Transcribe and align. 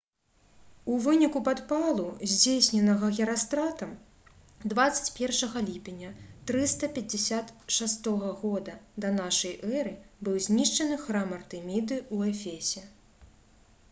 у 0.91 0.95
выніку 1.05 1.39
падпалу 1.49 2.05
здзейсненага 2.31 3.09
герастратам 3.17 3.91
21 4.73 5.61
ліпеня 5.69 6.09
356 6.53 8.11
г 8.47 8.75
да 9.07 9.13
нашай 9.21 9.55
эры 9.85 9.95
быў 10.27 10.43
знішчаны 10.49 11.01
храм 11.07 11.39
артэміды 11.41 12.03
ў 12.15 12.37
эфесе 12.37 12.87